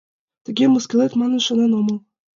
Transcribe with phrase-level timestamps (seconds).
[0.45, 1.97] Тыге мыскылет манын шонен омыл.